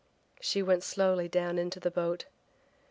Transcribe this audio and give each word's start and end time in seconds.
She 0.39 0.63
went 0.63 0.81
slowly 0.81 1.27
down 1.29 1.59
into 1.59 1.79
the 1.79 1.91
boat. 1.91 2.25